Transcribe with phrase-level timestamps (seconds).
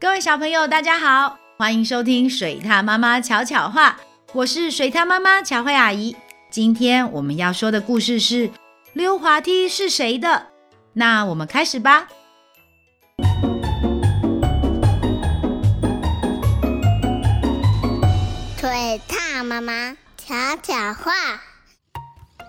[0.00, 3.96] 各位小朋友，大家好，欢迎收听水獭妈妈巧巧话，
[4.32, 6.14] 我是水獭妈妈巧慧阿姨。
[6.52, 8.48] 今天我们要说的故事是
[8.92, 10.46] 溜滑梯是谁的？
[10.92, 12.06] 那我们开始吧。
[18.56, 21.12] 水獭妈妈巧巧话。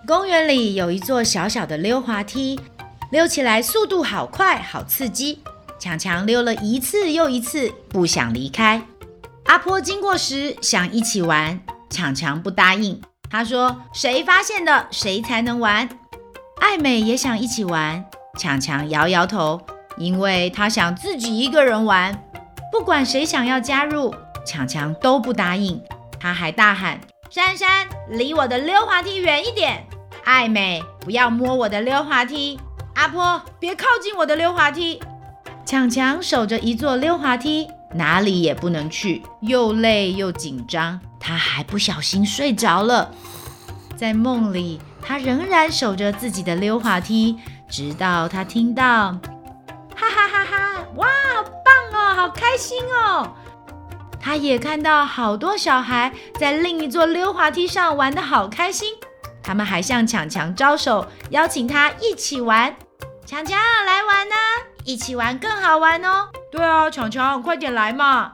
[0.05, 2.59] 公园里有一座小小的溜滑梯。
[3.11, 5.41] 溜起来速度好快，好刺激！
[5.79, 8.85] 强强溜了一次又一次，不想离开。
[9.45, 13.01] 阿波经过时想一起玩，强强不答应。
[13.31, 15.87] 他说：“谁发现的，谁才能玩。”
[16.59, 18.03] 艾美也想一起玩，
[18.37, 19.61] 强强摇摇头，
[19.97, 22.27] 因为他想自己一个人玩。
[22.71, 24.13] 不管谁想要加入，
[24.45, 25.81] 强强都不答应。
[26.19, 26.99] 他还大喊
[27.31, 29.87] ：“珊珊，离我的溜滑梯远一点！
[30.25, 32.59] 艾美，不要摸我的溜滑梯！”
[32.95, 35.01] 阿波，别靠近我的溜滑梯！
[35.69, 40.99] 强强守着一座溜滑梯，哪里也不能去，又累又紧张。
[41.19, 43.11] 他还不小心睡着了。
[43.95, 47.37] 在梦里，他仍然守着自己的溜滑梯，
[47.69, 48.83] 直到他听到
[49.95, 50.85] “哈哈哈哈！
[50.95, 53.31] 哇，好棒哦，好开心哦！”
[54.19, 58.89] 他也看到好多小孩在另一座溜滑梯上玩得好开心。
[59.43, 62.75] 他们还向强强招手，邀请他一起玩。
[63.23, 64.35] 强强来玩呢，
[64.89, 66.29] 一起玩更好玩哦。
[66.51, 68.33] 对啊，强强快点来嘛。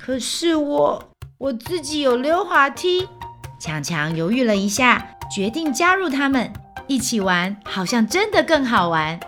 [0.00, 1.02] 可是我
[1.38, 3.08] 我自己有溜滑梯。
[3.58, 6.52] 强强犹豫了一下，决定加入他们
[6.86, 9.18] 一起玩，好像真的更好玩。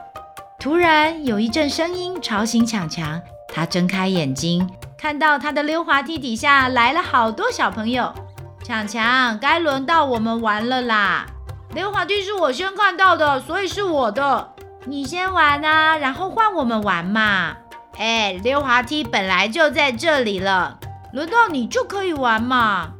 [0.61, 3.21] 突然有一阵声音吵醒强强，
[3.53, 8.15] 他睁开眼睛，看到他的溜滑梯底下来了好多小朋友。
[8.63, 11.27] 强强，该轮到我们玩了啦！
[11.75, 14.55] 溜滑梯是我先看到的，所以是我的。
[14.87, 17.57] 你先玩啊，然后换我们玩嘛。
[17.99, 20.79] 哎，溜滑梯本来就在这里了，
[21.13, 22.93] 轮到你就可以玩嘛。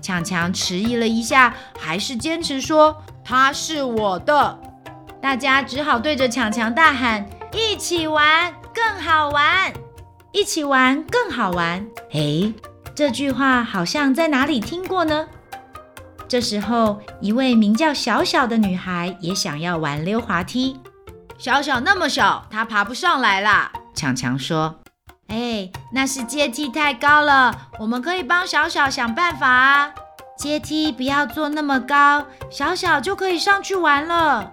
[0.00, 4.58] 强强迟疑了一下，还是坚持说它是我的。
[5.20, 9.72] 大家只好对着强强大喊：“一起玩更好玩，
[10.32, 12.52] 一起玩更好玩。”哎，
[12.94, 15.26] 这句话好像在哪里听过呢？
[16.26, 20.78] 这时候，一位名叫小小的女孩也想要玩溜滑梯。
[21.38, 23.70] 小小那么小，他爬不上来啦。
[23.94, 24.80] 强强说
[25.28, 29.92] ：“哎，那是阶梯太高了，我们可以帮小小想办法啊。
[30.36, 34.50] 阶梯不要做那么高，小小就可以上去玩了。”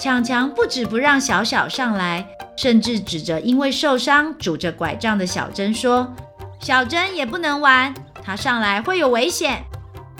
[0.00, 2.26] 强强不止不让小小上来，
[2.56, 6.12] 甚至指着因为受伤拄着拐杖的小珍说
[6.58, 7.94] ：“小珍也不能玩，
[8.24, 9.64] 她上来会有危险。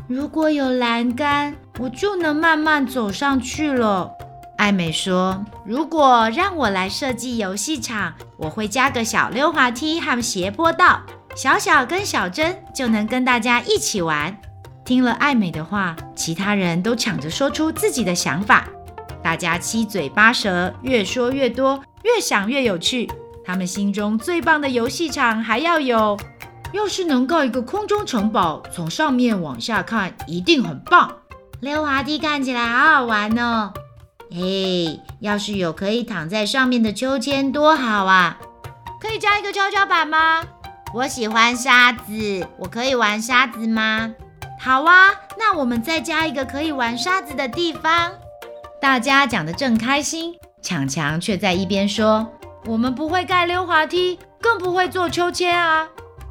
[0.09, 4.13] 如果有栏杆，我就能慢慢走上去了。”
[4.57, 11.03] 艾美说：“如果让我来设计游戏场，我会加个小溜滑梯和斜坡道，
[11.35, 14.37] 小小跟小珍就能跟大家一起玩。”
[14.85, 18.67] 听了艾美的话，其他人都抢着说出自己的想法，
[19.23, 23.11] 大家七嘴八舌，越说越多，越想越有趣。
[23.45, 26.17] 他们心中最棒的游戏场还要有，
[26.73, 31.13] 要是能盖一个空中城堡，从上面往下看，一定很棒。
[31.61, 33.73] 溜滑梯看起来好好玩哦。
[34.31, 38.39] 嘿，要是有可以躺在上面的秋千，多好啊！
[39.01, 40.43] 可以加一个跷跷板吗？
[40.95, 44.13] 我喜欢沙子，我可以玩沙子吗？
[44.59, 48.13] 好啊，那我们再加一个可以玩沙子的地方。
[48.81, 52.33] 大家讲得正开心，强强却在一边说
[52.67, 55.89] ：“我们不会盖溜滑梯，更不会坐秋千啊。”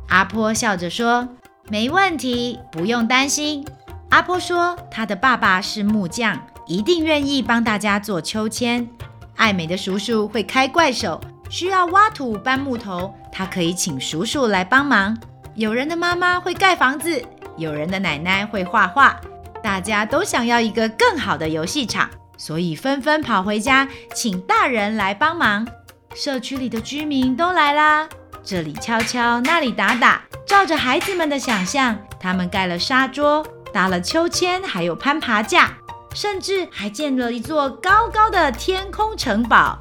[0.10, 1.28] 阿波笑着说
[1.70, 3.66] ：“没问题，不用担心。”
[4.10, 8.88] 阿波说：“他的爸爸是木匠。”一定愿意帮大家做秋千。
[9.36, 15.18] 爱美的叔叔会开怪手，需要挖土搬木头，他可以请叔叔来帮忙。
[15.56, 17.24] 有人的妈妈会盖房子，
[17.58, 19.20] 有人的奶奶会画画。
[19.64, 25.68] 大家都想要一个更好的游戏场，所以纷纷跑回家，请大人来帮忙。
[26.14, 28.08] 社区里的居民都来啦，
[28.44, 35.72] 这里敲敲，那里打打，照着孩子们的想象，他们盖了沙桌，搭了秋千，还有攀爬架。
[36.16, 39.78] 甚至还建了一座高高的天空城堡。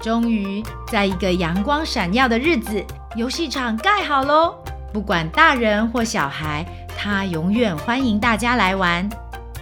[0.00, 2.82] 终于，在一个阳光闪耀的日子，
[3.16, 4.54] 游戏场盖好喽！
[4.92, 6.64] 不管大人或小孩，
[6.96, 9.08] 他永远欢迎大家来玩。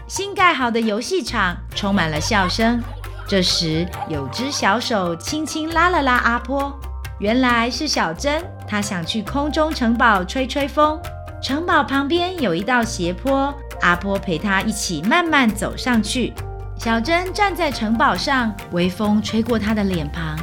[0.06, 2.82] 新盖好的游戏场充满了笑声。
[3.26, 6.72] 这时，有只小手轻轻拉了拉阿波，
[7.18, 11.00] 原来是小珍，她想去空中城堡吹吹风。
[11.42, 13.54] 城堡旁边有一道斜坡。
[13.80, 16.32] 阿波陪他一起慢慢走上去。
[16.78, 20.38] 小珍站在城堡上，微风吹过她的脸庞。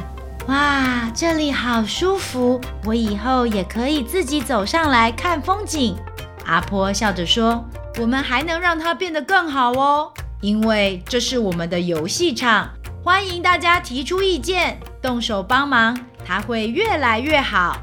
[0.46, 5.96] 哇，这里好舒服，我以后也可以自己走上来看风景。
[6.46, 7.64] 阿波笑着说
[8.00, 12.70] ：“我们还能让它变得更好哦，因为这是我们的游戏场，
[13.04, 17.76] 欢迎大家提出意见，动手帮忙，它会越来越好。”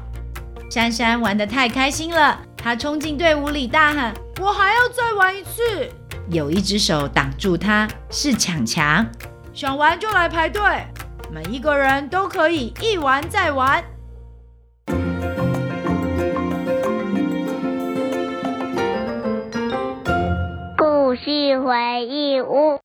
[0.68, 5.88] 珊珊玩得太开心了，她冲进队伍里大喊：“我还要再玩一次！”
[6.28, 9.06] 有一只手挡住他，是强强。
[9.54, 10.60] 想玩就来排队，
[11.32, 13.84] 每一个人都可以一玩再玩。
[20.76, 22.80] 故事回忆屋，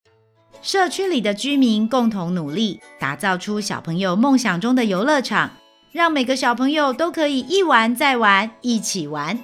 [0.61, 5.49] 社区里的居民共同努力，打造出小朋友梦想中的游乐场。
[5.91, 9.37] 让每个小朋友都可以一玩再玩，一起玩。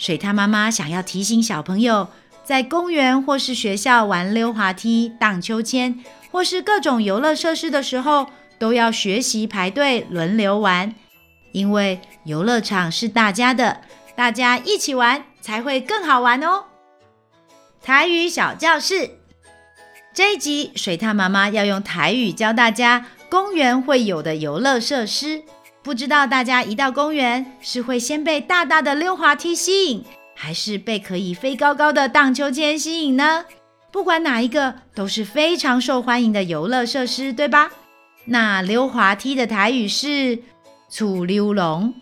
[0.00, 2.08] 水獭妈妈想要提醒小朋友，
[2.42, 10.94] 在公园或是学校玩溜滑梯、荡秋千，或是各种游乐设施的时候，都要学习排队轮流玩，
[11.52, 13.82] 因为游乐场是大家的，
[14.16, 16.64] 大家一起玩才会更好玩哦。
[17.82, 19.18] 台语小教室，
[20.14, 23.04] 这一集水獭妈妈要用台语教大家。
[23.28, 25.44] 公园会有的游乐设施，
[25.82, 30.04] 不知道大家一到公园是会先被大大的溜滑梯吸引，
[30.36, 33.46] 还是被可以飞高高的荡秋千吸引呢？
[33.90, 37.70] 不管哪一个，都是非常受欢迎的游乐设施，对吧？
[38.26, 40.38] 那溜滑梯的台语是
[40.88, 41.94] “厝溜笼”，“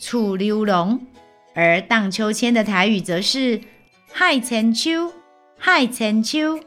[0.00, 1.06] 厝溜龙”，
[1.54, 3.60] 而荡秋千的台语则是
[4.10, 5.12] “嗨千秋
[5.58, 6.58] ”，“嗨千秋”。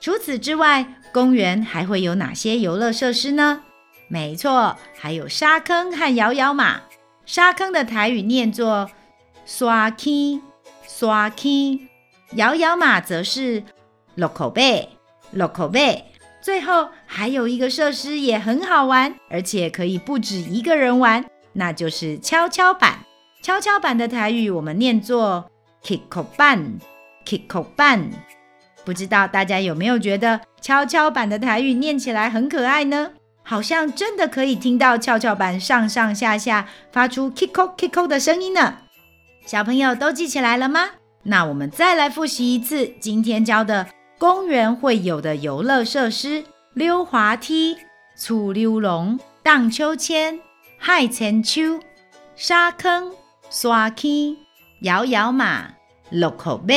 [0.00, 3.64] 除此之外，公园还会有哪些游乐设施呢？
[4.08, 6.82] 没错，还有沙坑和摇摇马。
[7.24, 8.88] 沙坑的台语念作
[9.44, 10.40] “沙坑”，
[10.86, 11.88] 沙坑。
[12.32, 13.64] 摇摇马则是
[14.14, 14.88] “落口贝”，
[15.32, 16.04] 落口贝。
[16.40, 21.24] 最后还有一个设施也很好玩，而且可以不止一个人玩，
[21.54, 23.00] 那就是跷跷板。
[23.42, 25.50] 跷跷板的台语我们念作
[25.82, 26.78] “Kiko 板
[27.24, 28.10] ”，Kiko 板。
[28.84, 33.10] 不知道大家有没有觉得跷跷板的台语念起来很可爱呢？
[33.48, 38.78] 好像真的可以听到跷跷板上上下下发出 kiko kiko 的声音呢。
[39.46, 40.90] 小朋友都记起来了吗？
[41.22, 43.86] 那我们再来复习一次今天教的
[44.18, 46.44] 公园会有的游乐设施：
[46.74, 47.78] 溜滑梯、
[48.18, 50.40] 厝溜龙、荡秋千、
[50.76, 51.78] 海千秋、
[52.34, 53.12] 沙坑、
[53.48, 54.36] 沙坑、
[54.80, 55.68] 摇摇马、
[56.10, 56.74] 鹿口马、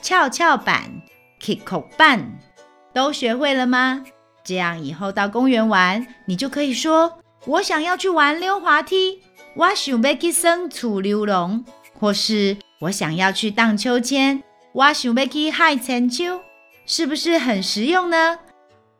[0.00, 1.02] 跷跷板。
[1.38, 2.38] Kiko 板
[2.94, 4.04] 都学会了吗？
[4.46, 9.20] 这样以后到公园玩，你就可以说：“我想要去玩溜滑梯。”
[9.56, 11.64] 我想要去耍厝溜龙，
[11.98, 14.42] 或是我想要去荡秋千。
[14.72, 16.40] 我想要去海千秋，
[16.84, 18.38] 是不是很实用呢？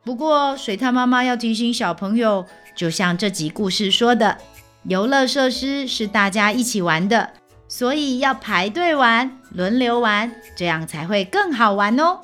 [0.03, 2.45] 不过水獭妈妈要提醒小朋友，
[2.75, 4.39] 就像这集故事说的，
[4.83, 7.29] 游乐设施是大家一起玩的。
[7.69, 12.21] 所以要排队玩，轮流玩，这样才会更好玩哦。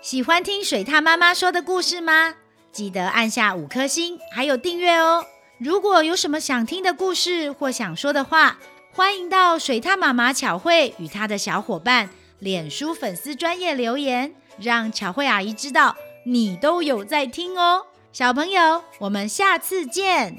[0.00, 2.34] 喜欢听水獭妈妈说的故事吗？
[2.70, 5.26] 记得按下五颗星，还有订阅哦。
[5.58, 8.58] 如果有什么想听的故事或想说的话，
[8.92, 12.08] 欢迎到水獭妈妈巧慧与她的小伙伴
[12.38, 17.86] 脸书粉丝专业留言，让巧慧阿姨知道你都有在听哦。
[18.12, 20.38] 小朋友，我们下次见。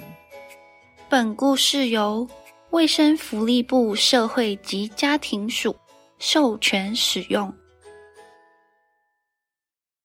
[1.10, 2.28] 本故事由。
[2.72, 5.76] 卫生福利部社会及家庭署
[6.20, 7.52] 授权使用。